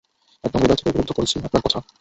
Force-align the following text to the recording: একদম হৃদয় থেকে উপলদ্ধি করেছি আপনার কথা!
একদম 0.43 0.59
হৃদয় 0.61 0.77
থেকে 0.79 0.89
উপলদ্ধি 0.91 1.13
করেছি 1.17 1.35
আপনার 1.39 1.63
কথা! 1.65 1.79